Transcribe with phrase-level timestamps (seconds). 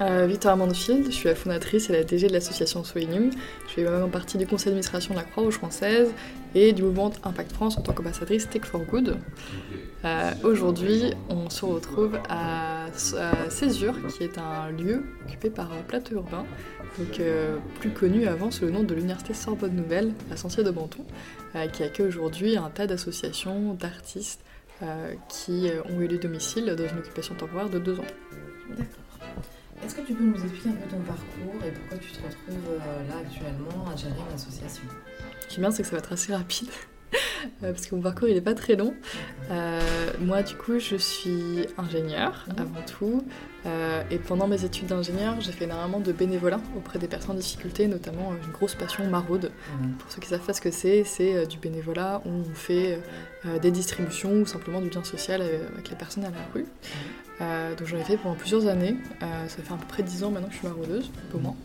[0.00, 3.30] Euh, Victoria Manfield, je suis la fondatrice et la DG de l'association Soinum.
[3.68, 6.12] Je fais même partie du conseil d'administration de la Croix-Rouge française
[6.54, 9.16] et du mouvement Impact France en tant qu'ambassadrice Tech for Good.
[10.04, 12.86] Euh, aujourd'hui, on se retrouve à,
[13.50, 16.44] Césure, qui est un lieu occupé par un plateau urbain,
[16.98, 20.70] donc, euh, plus connu avant sous le nom de l'Université Sorbonne Nouvelle à Sentier de
[20.70, 21.04] Menton,
[21.72, 24.40] qui accueille aujourd'hui un tas d'associations, d'artistes
[25.28, 28.06] qui ont eu lieu domicile dans une occupation temporaire de deux ans.
[28.70, 29.07] D'accord.
[29.88, 32.68] Est-ce que tu peux nous expliquer un peu ton parcours et pourquoi tu te retrouves
[32.68, 34.82] euh, là actuellement à gérer une association?
[35.40, 36.68] Ce qui est bien, c'est que ça va être assez rapide.
[37.62, 38.94] Euh, parce que mon parcours il n'est pas très long.
[39.50, 39.80] Euh,
[40.20, 42.54] moi du coup je suis ingénieure mhm.
[42.58, 43.24] avant tout
[44.10, 47.86] et pendant mes études d'ingénieur j'ai fait énormément de bénévolat auprès des personnes en difficulté,
[47.86, 49.50] notamment une grosse passion maraude.
[49.80, 49.92] Mhm.
[49.92, 52.98] Pour ceux qui savent pas ce que c'est, c'est du bénévolat où on fait
[53.60, 56.66] des distributions ou simplement du bien social avec les personnes à la rue.
[57.40, 58.96] Euh, donc j'en ai fait pendant plusieurs années.
[59.22, 61.38] Euh, ça fait à peu près 10 ans maintenant que je suis maraudeuse, un peu
[61.38, 61.56] moins.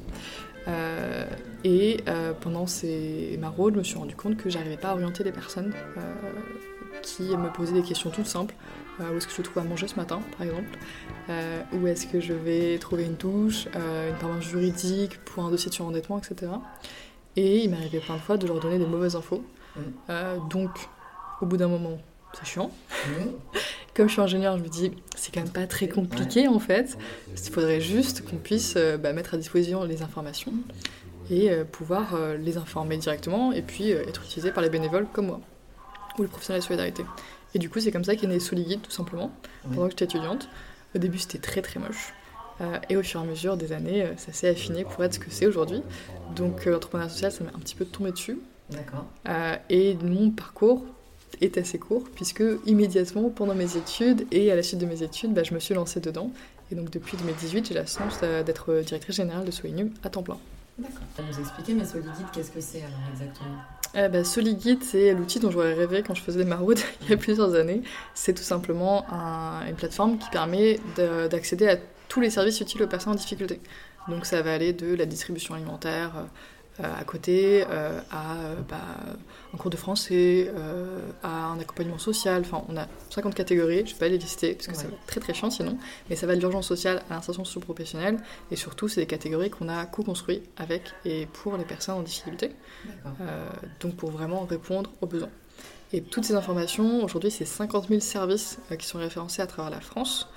[0.68, 1.26] Euh,
[1.64, 2.04] et
[2.42, 5.74] pendant ces maraudes, je me suis rendu compte que j'arrivais pas à orienter les personnes
[7.02, 8.56] qui me posaient des questions toutes simples.
[9.00, 10.78] où est-ce que je trouve à manger ce matin, par exemple?
[11.74, 15.76] Où est-ce que je vais trouver une douche, une permanence juridique pour un dossier de
[15.76, 16.52] surendettement, etc.
[17.36, 19.44] Et il m'arrivait plein de fois de leur donner des mauvaises infos.
[19.76, 20.50] Mmh.
[20.50, 20.70] donc,
[21.42, 21.98] au bout d'un moment,
[22.34, 22.72] c'est chiant.
[23.96, 26.98] Comme je suis ingénieur, je me dis, c'est quand même pas très compliqué en fait.
[27.32, 30.54] Il faudrait juste qu'on puisse euh, bah, mettre à disposition les informations
[31.30, 35.28] et euh, pouvoir euh, les informer directement et puis être utilisé par les bénévoles comme
[35.28, 35.42] moi
[36.18, 37.06] ou les professionnels de solidarité.
[37.54, 39.32] Et du coup, c'est comme ça qu'est né Soliguide tout simplement,
[39.64, 40.50] pendant que j'étais étudiante.
[40.96, 42.14] Au début, c'était très très moche.
[42.90, 45.30] et au fur et à mesure des années, ça s'est affiné pour être ce que
[45.30, 45.82] c'est aujourd'hui.
[46.36, 48.40] Donc l'entrepreneuriat social, ça m'a un petit peu tombé dessus.
[48.72, 49.06] D'accord.
[49.70, 50.84] et mon parcours,
[51.42, 55.34] est assez court, puisque immédiatement pendant mes études et à la suite de mes études,
[55.34, 56.32] bah, je me suis lancée dedans.
[56.72, 60.38] Et donc depuis 2018, j'ai la chance d'être directrice générale de Solinum à temps plein.
[60.78, 61.04] D'accord.
[61.18, 63.58] Vous nous expliquer, mais Soliguide, qu'est-ce que c'est alors exactement?
[63.96, 67.14] Eh ben, Soliguide, c'est l'outil dont j'aurais rêvé quand je faisais des maraudes il y
[67.14, 67.84] a plusieurs années.
[68.16, 69.06] C'est tout simplement
[69.68, 70.80] une plateforme qui permet
[71.30, 71.78] d'accéder à
[72.10, 73.60] tous les services utiles aux personnes en difficulté.
[74.08, 76.24] Donc ça va aller de la distribution alimentaire, euh,
[76.82, 78.36] à côté, euh, à
[78.68, 78.78] bah,
[79.54, 82.42] un cours de français, euh, à un accompagnement social.
[82.42, 84.94] Enfin, on a 50 catégories, je ne vais pas les lister parce que ça va
[84.94, 85.78] être très très chiant sinon,
[86.10, 88.18] mais ça va de l'urgence sociale à l'insertion socio-professionnelle
[88.50, 92.52] et surtout, c'est des catégories qu'on a co-construit avec et pour les personnes en difficulté.
[93.80, 95.30] donc, pour vraiment répondre aux besoins.
[95.92, 99.80] Et toutes ces informations, aujourd'hui, c'est 50 000 services qui sont référencés à travers la
[99.80, 100.28] France.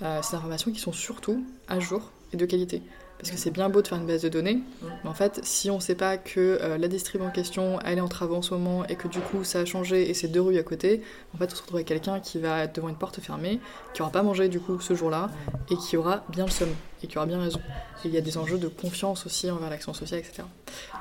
[0.00, 2.80] ces informations qui sont surtout à jour et de qualité.
[3.20, 4.60] Parce que c'est bien beau de faire une base de données,
[5.04, 7.98] mais en fait, si on ne sait pas que euh, la distrib en question, elle
[7.98, 10.28] est en travaux en ce moment et que du coup ça a changé et c'est
[10.28, 11.02] deux rues à côté,
[11.34, 13.60] en fait, on se retrouve avec quelqu'un qui va être devant une porte fermée,
[13.92, 15.28] qui n'aura pas mangé du coup ce jour-là
[15.70, 17.60] et qui aura bien le somme et qui aura bien raison.
[18.04, 20.42] Et il y a des enjeux de confiance aussi envers l'action sociale, etc.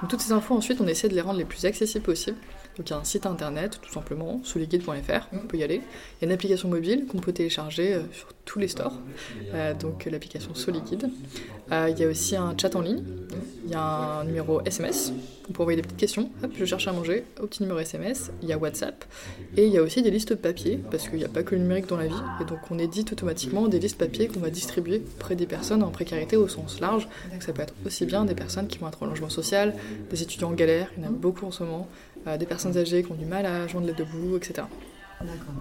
[0.02, 2.38] Donc toutes ces infos, ensuite, on essaie de les rendre les plus accessibles possibles.
[2.78, 5.76] Donc il y a un site internet, tout simplement, soliguide.fr, on peut y aller.
[5.76, 8.98] Il y a une application mobile qu'on peut télécharger euh, sur tous les stores,
[9.54, 11.10] euh, donc l'application Soliguide.
[12.10, 13.04] Aussi un chat en ligne,
[13.66, 15.14] il y a un numéro SMS,
[15.50, 18.32] on peut envoyer des petites questions, hop, je cherche à manger, au petit numéro SMS,
[18.42, 19.06] il y a WhatsApp,
[19.58, 21.62] et il y a aussi des listes papier, parce qu'il n'y a pas que le
[21.62, 25.04] numérique dans la vie, et donc on édite automatiquement des listes papier qu'on va distribuer
[25.16, 28.36] auprès des personnes en précarité au sens large, donc ça peut être aussi bien des
[28.36, 29.76] personnes qui vont être en logement social,
[30.10, 31.88] des étudiants en galère, il y en a beaucoup en ce moment,
[32.28, 34.64] euh, des personnes âgées qui ont du mal à joindre les debout, etc.
[35.22, 35.54] D'accord.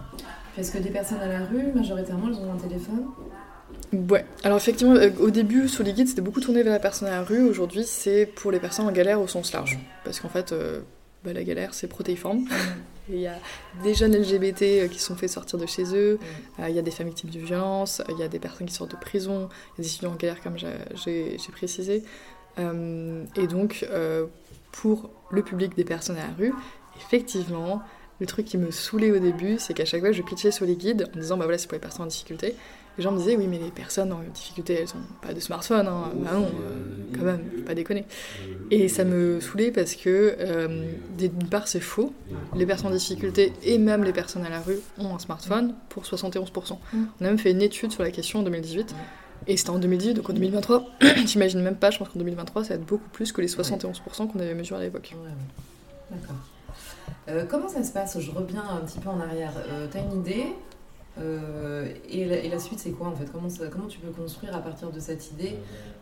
[0.56, 3.06] Est-ce que des personnes à la rue, majoritairement, elles ont un téléphone?
[3.92, 7.08] Ouais, alors effectivement, euh, au début, sous les guides, c'était beaucoup tourné vers la personne
[7.08, 7.48] à la rue.
[7.48, 9.78] Aujourd'hui, c'est pour les personnes en galère au sens large.
[10.04, 10.80] Parce qu'en fait, euh,
[11.24, 12.44] bah, la galère, c'est protéiforme.
[13.10, 13.38] Il y a
[13.82, 16.18] des jeunes LGBT qui sont fait sortir de chez eux,
[16.58, 18.90] il y a des familles victimes de violence, il y a des personnes qui sortent
[18.90, 22.02] de prison, il y a des étudiants en galère, comme j'ai précisé.
[22.58, 23.88] et donc,
[24.72, 26.52] pour le public des personnes à la rue,
[26.98, 27.80] effectivement,
[28.20, 30.76] le truc qui me saoulait au début, c'est qu'à chaque fois, je pitchais sur les
[30.76, 32.56] guides en disant, bah voilà, c'est pour les personnes en difficulté.
[32.98, 35.86] Les gens me disaient, oui, mais les personnes en difficulté, elles n'ont pas de smartphone.
[35.86, 36.10] Hein.
[36.16, 38.04] Bah non, euh, quand même, pas déconner.
[38.72, 42.12] Et ça me saoulait parce que, euh, d'une part, c'est faux.
[42.56, 46.02] Les personnes en difficulté et même les personnes à la rue ont un smartphone pour
[46.02, 46.78] 71%.
[46.92, 48.94] On a même fait une étude sur la question en 2018.
[49.46, 50.84] Et c'était en 2010, donc en 2023,
[51.26, 54.26] j'imagine même pas, je pense qu'en 2023, ça va être beaucoup plus que les 71%
[54.26, 55.14] qu'on avait mesuré à l'époque.
[56.10, 56.36] D'accord.
[57.28, 58.18] Euh, comment ça se passe?
[58.20, 59.52] Je reviens un petit peu en arrière.
[59.70, 60.46] Euh, tu as une idée?
[61.20, 63.26] Euh, et, la, suite, c'est quoi en fait?
[63.32, 65.56] Comment, comment tu peux construire à partir de cette idée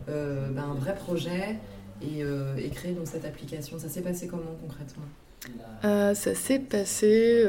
[0.07, 1.57] ben, un vrai projet
[2.01, 3.79] et, et, créer donc cette application?
[3.79, 5.03] Ça s'est passé comment concrètement?
[5.81, 7.45] Ça s'est passé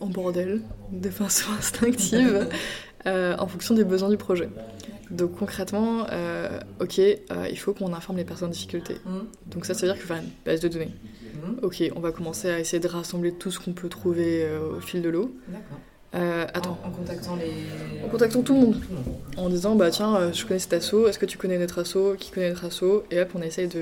[0.00, 0.60] en bordel,
[0.90, 2.48] de façon instinctive,
[3.06, 4.48] en fonction des besoins du projet.
[5.12, 8.94] Donc concrètement, euh, ok, euh, il faut qu'on informe les personnes en difficulté.
[9.04, 9.18] Mmh.
[9.50, 10.90] Donc ça, ça veut dire qu'il faut faire une base de données.
[11.34, 11.64] Mmh.
[11.64, 14.80] Ok, on va commencer à essayer de rassembler tout ce qu'on peut trouver euh, au
[14.80, 15.34] fil de l'eau.
[15.48, 15.78] D'accord.
[16.14, 18.04] Euh, attends, En, en contactant les.
[18.04, 18.76] en contactant tout le monde.
[19.36, 22.16] En disant, bah tiens, euh, je connais cet asso, est-ce que tu connais notre asso
[22.18, 23.78] Qui connaît notre asso Et hop, on essaye de,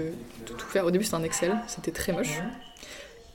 [0.46, 0.86] de tout faire.
[0.86, 2.38] Au début, c'était un Excel, c'était très moche.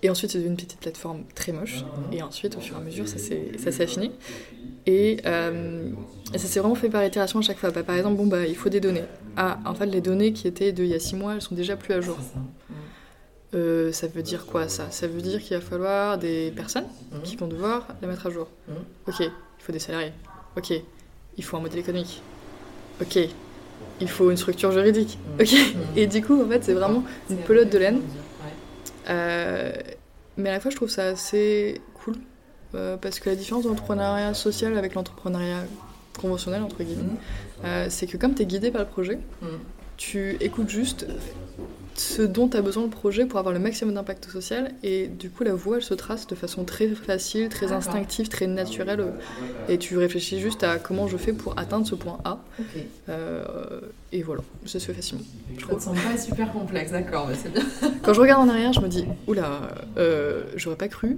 [0.04, 1.84] Et ensuite, c'est devenu une petite plateforme très moche.
[2.12, 4.12] Et ensuite, au fur et à mesure, ça s'est affiné.
[4.86, 5.90] Et, euh,
[6.34, 7.72] et ça s'est vraiment fait par itération à chaque fois.
[7.72, 9.04] Bah, par exemple, bon, bah, il faut des données.
[9.36, 11.76] Ah, en fait, les données qui étaient d'il y a 6 mois, elles sont déjà
[11.76, 12.18] plus à jour.
[13.56, 14.92] Euh, ça veut dire quoi ça?
[14.92, 17.22] Ça veut dire qu'il va falloir des personnes Mmh.
[17.24, 18.48] qui vont devoir la mettre à jour.
[18.68, 18.72] Mmh.
[19.08, 20.12] Ok, il faut des salariés.
[20.58, 20.74] Ok,
[21.38, 22.22] il faut un modèle économique.
[23.02, 23.18] Ok,
[24.02, 25.18] il faut une structure juridique.
[25.40, 25.54] Ok,
[25.96, 28.02] et du coup, en fait, c'est vraiment une pelote de laine.
[29.10, 29.72] Euh,
[30.38, 32.16] mais à la fois, je trouve ça assez cool.
[32.74, 35.64] euh, parce que la différence de l'entrepreneuriat social avec l'entrepreneuriat
[36.20, 39.20] conventionnel, entre guillemets, c'est que comme tu es guidé par le projet,
[39.98, 41.06] tu écoutes juste
[41.96, 45.30] ce dont tu as besoin le projet pour avoir le maximum d'impact social et du
[45.30, 49.12] coup la voie elle se trace de façon très facile, très instinctive, très naturelle euh,
[49.70, 52.40] et tu réfléchis juste à comment je fais pour atteindre ce point A
[53.10, 53.80] euh,
[54.12, 55.24] et voilà, ça se fait facilement.
[55.58, 57.64] Je Ça semble pas super complexe, d'accord, bah, c'est bien.
[58.04, 59.62] Quand je regarde en arrière, je me dis oula,
[59.98, 61.18] euh, j'aurais pas cru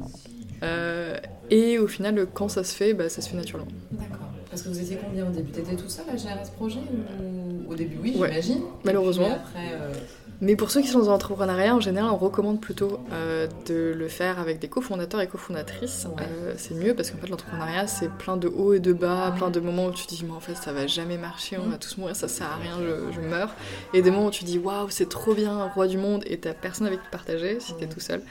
[0.64, 1.16] Euh,
[1.52, 3.72] et au final quand ça se fait, bah, ça se fait naturellement.
[3.92, 4.28] D'accord.
[4.50, 5.52] Parce que vous étiez combien au début?
[5.52, 7.72] T'étais tout seul à gérer ce projet ou...
[7.72, 8.30] Au début, oui, Ouais.
[8.42, 8.62] j'imagine.
[8.86, 9.30] Malheureusement.
[9.30, 9.92] Après, euh,
[10.40, 14.08] Mais pour ceux qui sont dans l'entrepreneuriat, en général, on recommande plutôt euh, de le
[14.08, 16.06] faire avec des cofondateurs et cofondatrices.
[16.16, 16.24] Ouais.
[16.30, 19.50] Euh, c'est mieux parce qu'en fait, l'entrepreneuriat, c'est plein de hauts et de bas, plein
[19.50, 21.78] de moments où tu te dis, mais en fait, ça va jamais marcher, on va
[21.78, 23.50] tous mourir, ça sert à rien, je, je meurs.
[23.94, 26.38] Et des moments où tu te dis, waouh, c'est trop bien, roi du monde, et
[26.38, 27.90] t'as personne avec qui partager si t'es Ouais.
[27.90, 28.22] tout seul.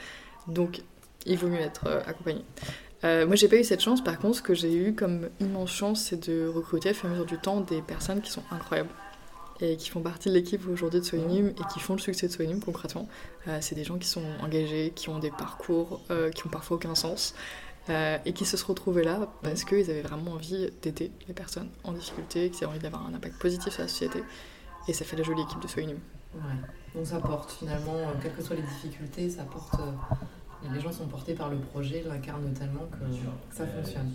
[0.47, 0.81] Donc,
[1.25, 2.45] il vaut mieux être euh, accompagné.
[3.03, 4.01] Euh, moi, j'ai pas eu cette chance.
[4.03, 7.07] Par contre, ce que j'ai eu comme immense chance, c'est de recruter au fur et
[7.09, 8.89] à mesure du temps des personnes qui sont incroyables
[9.59, 12.31] et qui font partie de l'équipe aujourd'hui de Soinim et qui font le succès de
[12.31, 13.07] Soinim concrètement.
[13.47, 16.77] Euh, c'est des gens qui sont engagés, qui ont des parcours euh, qui ont parfois
[16.77, 17.33] aucun sens
[17.89, 21.69] euh, et qui se sont retrouvés là parce qu'ils avaient vraiment envie d'aider les personnes
[21.83, 24.23] en difficulté, qu'ils avaient envie d'avoir un impact positif sur la société.
[24.87, 25.97] Et ça fait la jolie équipe de Soinim.
[26.35, 26.41] ouais.
[26.95, 29.75] Donc ça porte finalement, quelles que soient les difficultés, ça porte.
[30.73, 34.11] Les gens sont portés par le projet, l'incarnent tellement que, que ça fonctionne.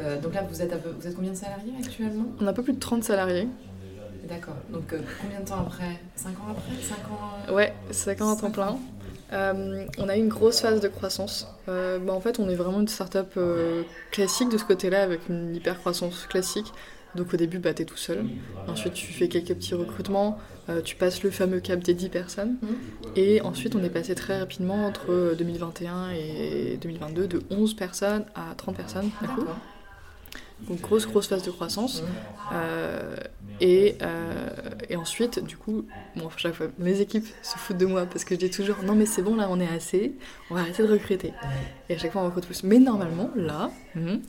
[0.00, 2.26] Euh, donc là, vous êtes, peu- vous êtes combien de salariés actuellement?
[2.40, 3.48] On a un peu plus de 30 salariés.
[4.28, 4.56] D'accord.
[4.70, 6.00] Donc euh, combien de temps après?
[6.16, 6.82] 5 ans après?
[6.82, 8.78] 5 ans euh, Ouais, c'est quand à temps plein.
[9.32, 11.48] Euh, on a eu une grosse phase de croissance.
[11.66, 13.38] Bah, en fait, on est vraiment une start-up
[14.12, 16.72] classique de ce côté-là, avec une hyper croissance classique.
[17.14, 18.24] Donc au début, bah, t'es tout seul.
[18.68, 20.38] Ensuite, tu fais quelques petits recrutements.
[20.70, 22.56] euh, tu passes le fameux cap des 10 personnes.
[22.62, 22.76] Mhm.
[23.16, 28.54] Et ensuite, on est passé très rapidement entre 2021 et 2022 de 11 personnes à
[28.56, 29.10] 30 personnes.
[29.20, 29.56] D'accord.
[30.68, 32.02] Donc grosse, grosse phase de croissance.
[32.52, 33.16] Euh,
[33.60, 34.48] et, euh,
[34.88, 38.34] et ensuite, du coup, bon, chaque fois, mes équipes se foutent de moi parce que
[38.34, 40.14] je dis toujours non, mais c'est bon, là on est assez,
[40.50, 41.32] on va arrêter de recruter.
[41.88, 42.62] Et à chaque fois, on recrute plus.
[42.64, 44.20] Mais normalement, là, hum,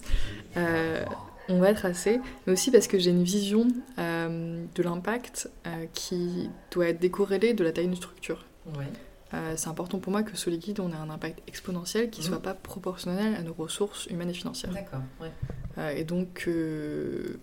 [0.57, 1.03] euh,
[1.47, 3.67] on va être assez, mais aussi parce que j'ai une vision
[3.97, 5.49] de l'impact
[5.93, 8.45] qui doit être décorrélée de la taille d'une structure.
[8.77, 8.85] Ouais.
[9.35, 12.25] Euh, c'est important pour moi que sur Liquide, on ait un impact exponentiel qui ne
[12.25, 12.31] Mhm.
[12.31, 14.71] soit pas proportionnel à nos ressources humaines et financières.
[14.71, 15.01] D'accord.
[15.21, 15.31] Ouais.
[15.77, 17.37] Euh, et donc, euh,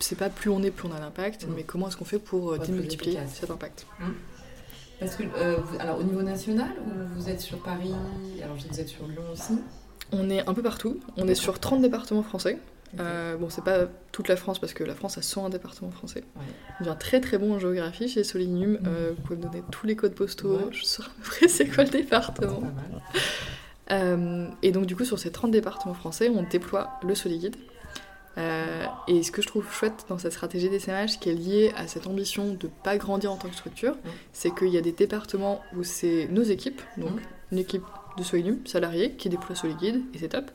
[0.00, 1.52] c'est pas plus on est, plus on a d'impact, Mm.
[1.56, 3.86] mais comment est-ce qu'on fait pour euh, démultiplier cet impact?
[4.98, 7.94] Parce que, vous- alors au niveau national, ou vous êtes sur Paris?
[8.42, 9.54] Alors je vous êtes sur Lyon aussi.
[10.12, 12.58] On est un peu partout, on est sur 30 départements français.
[12.98, 16.24] Euh, bon, c'est pas toute la France parce que la France a 101 départements français.
[16.36, 16.42] Ouais.
[16.80, 18.72] On devient très très bon en géographie chez Solinum.
[18.72, 18.78] Mm.
[18.86, 20.64] Euh, vous pouvez me donner tous les codes postaux, Ouais.
[20.72, 22.60] je saurai à peu près c'est quoi le département.
[22.60, 23.02] pas mal.
[23.92, 27.56] Euh, et donc, du coup, sur ces 30 départements français, on déploie le Soliguide.
[28.38, 31.88] Euh, et ce que je trouve chouette dans cette stratégie d'SMH, qui est liée à
[31.88, 33.96] cette ambition de pas grandir en tant que structure,
[34.32, 37.18] c'est qu'il y a des départements où c'est nos équipes, donc
[37.50, 37.82] une équipe
[38.16, 40.50] de Solinum, salariés, qui déploie Soliguide, et c'est top.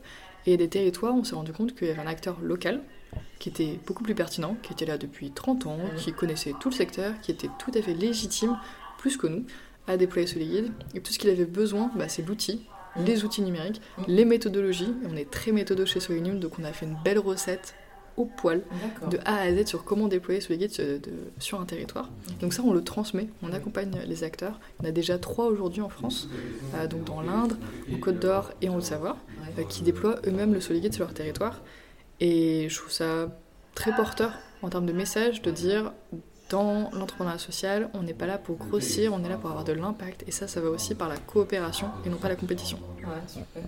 [0.46, 2.82] Et des territoires on s'est rendu compte qu'il y avait un acteur local
[3.38, 6.74] qui était beaucoup plus pertinent, qui était là depuis 30 ans, qui connaissait tout le
[6.74, 8.56] secteur, qui était tout à fait légitime,
[8.98, 9.44] plus que nous,
[9.86, 10.72] à déployer Soliguide.
[10.94, 12.62] Et tout ce qu'il avait besoin, bah, c'est l'outil,
[12.96, 13.04] Mhm.
[13.04, 14.04] les outils numériques, Mhm.
[14.08, 14.94] les méthodologies.
[15.10, 17.74] On est très méthodo chez Solinum, donc on a fait une belle recette
[18.16, 18.62] au poil
[19.10, 21.00] de A à Z sur comment déployer Soliguide sur, de-
[21.38, 22.08] sur un territoire.
[22.40, 24.58] Donc ça, on le transmet, on accompagne les acteurs.
[24.82, 26.28] On a déjà trois aujourd'hui en France,
[26.74, 27.56] euh, donc dans l'Indre,
[27.94, 29.16] en Côte d'Or et en Haute-Savoie,
[29.58, 31.60] euh, qui déploient eux-mêmes le Soliguide sur leur territoire.
[32.20, 33.28] Et je trouve ça
[33.74, 34.32] très porteur
[34.62, 35.92] en termes de message de dire
[36.50, 39.72] dans l'entrepreneuriat social, on n'est pas là pour grossir, on est là pour avoir de
[39.72, 40.24] l'impact.
[40.26, 42.78] Et ça, ça va aussi par la coopération et non pas la compétition.
[42.98, 43.62] Ouais, super.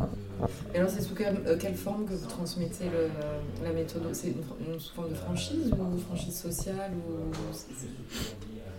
[0.75, 3.09] Et alors, c'est sous quelle, euh, quelle, forme que vous transmettez le,
[3.65, 4.03] la méthode?
[4.13, 7.33] C'est une, une, forme de franchise ou franchise sociale ou...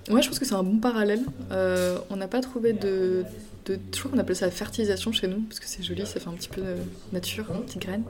[0.10, 1.24] Ouais, je pense que c'est un bon parallèle.
[1.52, 3.24] Euh, on n'a pas trouvé de,
[3.66, 6.20] de, Je crois qu'on appelle ça la fertilisation chez nous, parce que c'est joli, ça
[6.20, 6.76] fait un petit peu de
[7.14, 8.04] nature, une petite graine.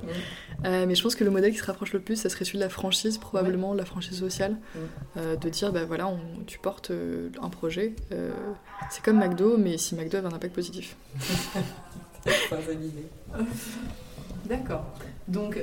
[0.65, 2.60] Euh, mais je pense que le modèle qui se rapproche le plus, ça serait celui
[2.60, 4.56] de la franchise, probablement, la franchise sociale.
[5.18, 7.96] Euh, de dire, bah voilà, on, tu portes euh, un projet.
[8.13, 8.32] Euh,
[8.89, 10.96] c'est comme McDo, mais si McDo avait un impact positif.
[14.46, 14.86] D'accord.
[15.27, 15.62] Donc.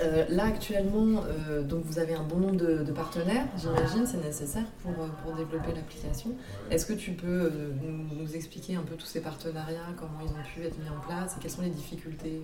[0.00, 4.64] Euh, là actuellement, euh, donc vous avez un bon nombre de, partenaires, j'imagine, c'est nécessaire
[4.82, 6.30] pour, pour développer l'application.
[6.70, 10.30] Est-ce que tu peux euh, nous, nous, expliquer un peu tous ces partenariats, comment ils
[10.30, 12.42] ont pu être mis en place et quelles sont les difficultés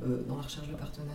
[0.00, 1.14] dans la recherche de partenaires?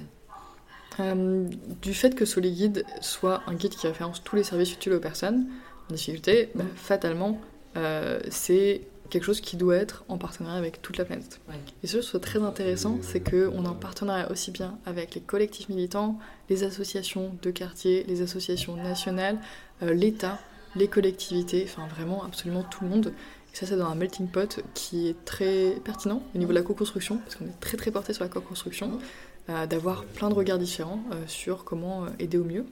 [1.81, 5.47] Du fait que Soliguide soit un guide qui référence tous les services utiles aux personnes
[5.89, 7.39] en difficulté, bah, fatalement,
[8.29, 11.39] c'est quelque chose qui doit être en partenariat avec toute la planète.
[11.47, 11.55] Ouais.
[11.83, 15.21] Et ce qui est très intéressant, c'est qu'on est en partenariat aussi bien avec les
[15.21, 19.37] collectifs militants, les associations de quartier, les associations nationales,
[19.83, 20.39] euh, l'État,
[20.75, 23.13] les collectivités, enfin vraiment absolument tout le monde.
[23.53, 26.63] Et ça, c'est dans un melting pot qui est très pertinent au niveau de la
[26.63, 28.99] co-construction, parce qu'on est très très porté sur la co-construction,
[29.49, 32.65] euh, d'avoir plein de regards différents euh, sur comment aider au mieux.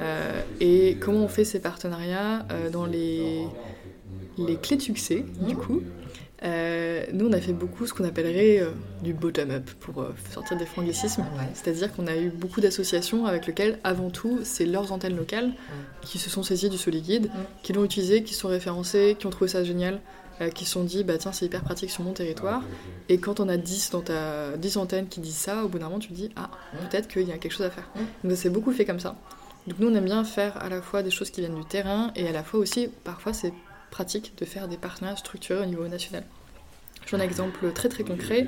[0.00, 3.46] Euh, et comment on fait ces partenariats euh, dans les
[4.38, 5.82] les clés de succès, du coup.
[6.44, 8.70] Euh, nous, on a fait beaucoup ce qu'on appellerait euh,
[9.02, 11.22] du bottom-up, pour euh, sortir des franglicismes.
[11.38, 11.46] Ouais.
[11.54, 15.52] C'est-à-dire qu'on a eu beaucoup d'associations avec lesquelles, avant tout, c'est leurs antennes locales Ouais.
[16.00, 17.30] qui se sont saisies du Soliguide, Ouais.
[17.62, 20.00] qui l'ont utilisé, qui sont référencés, qui ont trouvé ça génial,
[20.56, 22.64] qui se sont dit, bah tiens, c'est hyper pratique sur mon territoire.
[23.08, 25.84] Et quand on a 10 dans ta 10 antennes qui disent ça, au bout d'un
[25.84, 26.50] moment, tu te dis, ah,
[26.90, 27.88] peut-être qu'il y a quelque chose à faire.
[28.24, 29.14] Donc, ça s'est beaucoup fait comme ça.
[29.68, 32.10] Donc, nous, on aime bien faire à la fois des choses qui viennent du terrain
[32.16, 33.52] et à la fois aussi, parfois, c'est
[33.92, 36.24] pratique de faire des partenariats structurés au niveau national.
[37.06, 38.46] J'ai un exemple très très concret.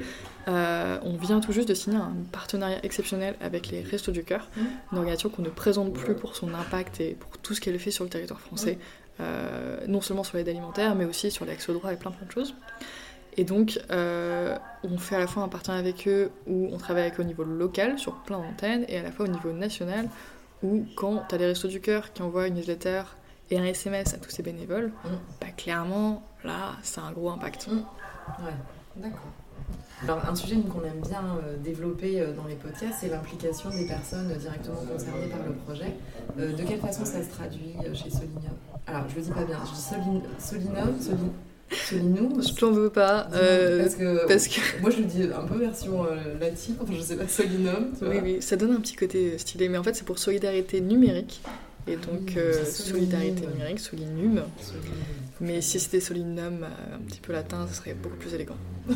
[0.48, 4.48] Euh, on vient tout juste de signer un partenariat exceptionnel avec les Restos du Cœur,
[4.56, 4.60] Mmh.
[4.92, 7.90] une organisation qu'on ne présente plus pour son impact et pour tout ce qu'elle fait
[7.90, 8.78] sur le territoire français,
[9.20, 12.26] euh, non seulement sur l'aide alimentaire, mais aussi sur l'accès au droit et plein plein
[12.26, 12.54] de choses.
[13.36, 17.02] Et donc, euh, on fait à la fois un partenariat avec eux où on travaille
[17.02, 20.08] avec eux au niveau local, sur plein d'antennes, et à la fois au niveau national,
[20.62, 23.02] où quand tu as les Restos du Cœur qui envoient une newsletter
[23.50, 25.08] et un SMS à tous ces bénévoles, Mm.
[25.40, 27.68] bah clairement, là, c'est un gros impact.
[27.70, 28.52] Ouais,
[28.96, 29.20] d'accord.
[30.02, 33.86] Alors, un sujet qu'on aime bien euh, développer euh, dans les podcasts, c'est l'implication des
[33.86, 35.94] personnes euh, directement concernées par le projet.
[36.38, 38.52] Euh, de quelle façon ça se traduit chez Solinium
[38.86, 40.22] Alors, je le dis pas bien, je dis Solin...
[40.38, 41.30] Solinum, Solin...
[41.70, 42.42] Solinum.
[42.42, 46.04] Je t'en veux pas, parce que parce que moi je le dis un peu version
[46.38, 47.92] latine, enfin je sais pas, Solinum.
[47.98, 50.80] Tu oui, oui, ça donne un petit côté stylé, mais en fait, c'est pour solidarité
[50.82, 51.40] numérique.
[51.86, 54.42] Et donc, Ah, euh, solidarité numérique, solinum.
[55.40, 58.56] Mais si c'était solinum, un petit peu latin, ça serait beaucoup plus élégant.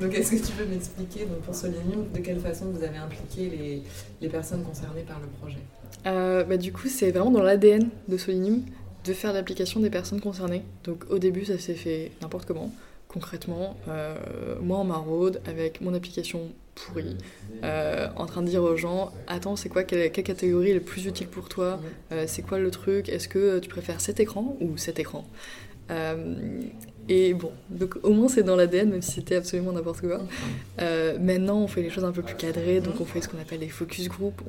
[0.00, 3.48] Donc, est-ce que tu peux m'expliquer, donc pour Solinum, de quelle façon vous avez impliqué
[3.48, 3.82] les,
[4.20, 5.58] les personnes concernées par le projet?
[6.06, 8.62] Euh, bah, du coup, c'est vraiment dans l'ADN de Solinum
[9.04, 10.62] de faire l'application des personnes concernées.
[10.84, 12.72] Donc, au début, ça s'est fait n'importe comment.
[13.08, 14.16] Concrètement, euh,
[14.60, 17.16] moi en maraude, avec mon application pourrie,
[17.64, 21.06] euh, en train de dire aux gens Attends, c'est quoi, quelle, catégorie est le plus
[21.06, 24.76] utile pour toi Euh, C'est quoi le truc Est-ce que tu préfères cet écran ou
[24.76, 25.26] cet écran
[25.90, 26.60] Euh,
[27.08, 30.20] Et bon, donc au moins c'est dans l'ADN, même si c'était absolument n'importe quoi.
[31.20, 33.60] Maintenant, on fait les choses un peu plus cadrées, donc on fait ce qu'on appelle
[33.60, 34.40] les focus group.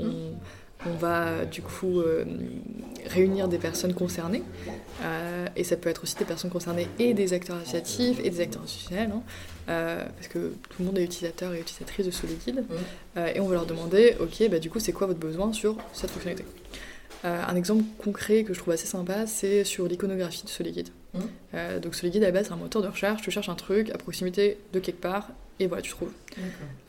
[0.85, 2.25] On va du coup euh,
[3.07, 4.43] réunir des personnes concernées,
[5.03, 8.39] euh, et ça peut être aussi des personnes concernées et des acteurs associatifs et des
[8.41, 9.21] acteurs institutionnels, hein,
[9.69, 12.63] euh, parce que tout le monde est utilisateur et utilisatrice de Soliguide,
[13.17, 15.77] euh, et on va leur demander, ok, bah, du coup, c'est quoi votre besoin sur
[15.93, 16.45] cette fonctionnalité?
[16.45, 16.92] Euh,
[17.24, 20.89] Un exemple concret que je trouve assez sympa, c'est sur l'iconographie de Soliguide.
[21.13, 21.22] Mhm.
[21.53, 23.89] Euh, donc Soliguide à la base, c'est un moteur de recherche, tu cherches un truc
[23.92, 26.12] à proximité de quelque part, et voilà, tu trouves.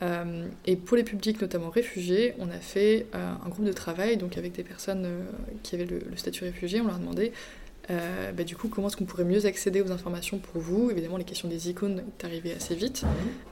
[0.01, 4.17] Euh, et pour les publics, notamment réfugiés, on a fait euh, un groupe de travail
[4.17, 5.21] donc avec des personnes euh,
[5.63, 6.81] qui avaient le, le statut réfugié.
[6.81, 7.31] On leur a demandé
[7.91, 10.89] euh, bah, du coup comment est-ce qu'on pourrait mieux accéder aux informations pour vous?
[10.89, 13.03] Évidemment, les questions des icônes est arrivée assez vite.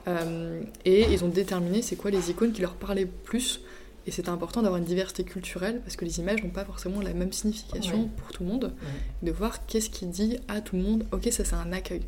[0.08, 3.60] Euh, et ils ont déterminé c'est quoi les icônes qui leur parlaient plus.
[4.06, 7.14] Et c'était important d'avoir une diversité culturelle parce que les images n'ont pas forcément la
[7.14, 8.08] même signification Ouais.
[8.18, 8.74] pour tout le monde.
[9.22, 12.02] De voir qu'est-ce qui dit à tout le monde ok, ça c'est un accueil.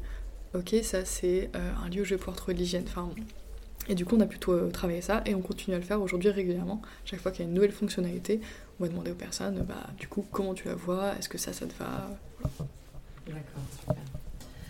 [0.54, 2.84] Ok, ça c'est euh, un lieu où je vais pouvoir trouver de l'hygiène.
[2.86, 3.10] Enfin,
[3.88, 6.00] et du coup, on a plutôt euh, travaillé ça et on continue à le faire
[6.02, 6.82] aujourd'hui régulièrement.
[7.04, 8.40] Chaque fois qu'il y a une nouvelle fonctionnalité,
[8.78, 11.14] on va demander aux personnes bah, du coup, comment tu la vois?
[11.18, 12.10] Est-ce que ça, ça te va?
[13.26, 13.96] D'accord, super.